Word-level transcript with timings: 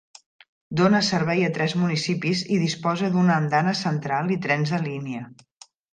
Dona 0.79 1.01
servei 1.07 1.43
a 1.47 1.51
tres 1.57 1.75
municipis 1.81 2.41
i 2.55 2.59
disposa 2.63 3.11
d'una 3.17 3.35
andana 3.43 3.75
central 3.83 4.37
i 4.37 4.39
trens 4.47 4.73
de 4.77 4.81
línia. 4.87 5.29